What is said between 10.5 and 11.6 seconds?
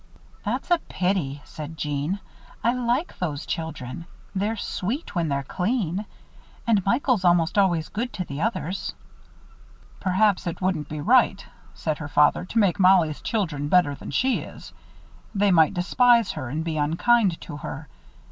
wouldn't be right,"